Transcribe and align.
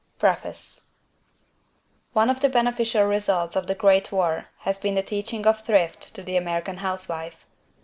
PREFACE 0.17 0.81
One 2.13 2.31
of 2.31 2.39
the 2.39 2.49
beneficial 2.49 3.03
results 3.05 3.55
of 3.55 3.67
the 3.67 3.75
Great 3.75 4.11
War 4.11 4.47
has 4.61 4.79
been 4.79 4.95
the 4.95 5.03
teaching 5.03 5.45
of 5.45 5.61
thrift 5.63 6.15
to 6.15 6.23
the 6.23 6.37
American 6.37 6.77
housewife. 6.77 7.45